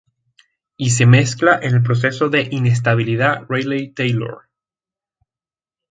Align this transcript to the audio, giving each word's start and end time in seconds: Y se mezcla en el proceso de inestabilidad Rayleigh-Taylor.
Y 0.77 0.89
se 0.89 1.05
mezcla 1.05 1.59
en 1.61 1.75
el 1.75 1.83
proceso 1.83 2.29
de 2.29 2.47
inestabilidad 2.49 3.45
Rayleigh-Taylor. 3.47 4.47